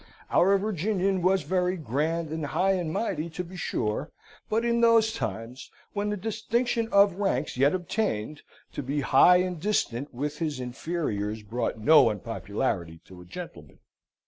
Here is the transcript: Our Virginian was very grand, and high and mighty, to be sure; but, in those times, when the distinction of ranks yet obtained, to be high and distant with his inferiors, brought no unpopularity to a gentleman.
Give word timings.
Our 0.31 0.57
Virginian 0.57 1.21
was 1.21 1.43
very 1.43 1.77
grand, 1.77 2.31
and 2.31 2.43
high 2.43 2.71
and 2.71 2.91
mighty, 2.91 3.29
to 3.29 3.43
be 3.43 3.55
sure; 3.55 4.09
but, 4.49 4.65
in 4.65 4.81
those 4.81 5.13
times, 5.13 5.69
when 5.93 6.09
the 6.09 6.17
distinction 6.17 6.89
of 6.91 7.17
ranks 7.17 7.55
yet 7.55 7.75
obtained, 7.75 8.41
to 8.73 8.81
be 8.81 9.01
high 9.01 9.37
and 9.37 9.59
distant 9.61 10.11
with 10.11 10.39
his 10.39 10.59
inferiors, 10.59 11.43
brought 11.43 11.77
no 11.77 12.09
unpopularity 12.09 12.99
to 13.05 13.21
a 13.21 13.25
gentleman. 13.25 13.77